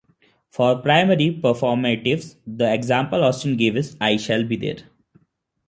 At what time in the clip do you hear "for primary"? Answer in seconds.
0.49-1.29